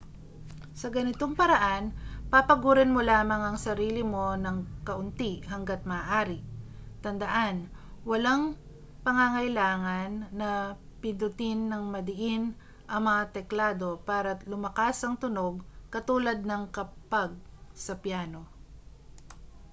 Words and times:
sa 0.81 0.87
ganitong 0.97 1.33
paraan 1.39 1.85
papagurin 2.33 2.89
mo 2.95 3.01
lamang 3.11 3.41
ang 3.45 3.57
sarili 3.65 4.01
mo 4.13 4.25
nang 4.43 4.57
kaunti 4.87 5.31
hangga't 5.51 5.83
maaari 5.91 6.39
tandaan 7.05 7.57
walang 8.09 8.43
pangangailangan 9.05 10.11
na 10.39 10.49
pindutin 11.05 11.59
nang 11.69 11.83
madiin 11.93 12.43
ang 12.91 13.01
mga 13.07 13.23
teklado 13.37 13.89
para 14.09 14.31
lumakas 14.51 14.97
ang 15.05 15.15
tunog 15.21 15.55
katulad 15.93 16.39
ng 16.45 16.63
kapag 16.77 17.31
sa 17.85 17.93
piyano 18.01 18.41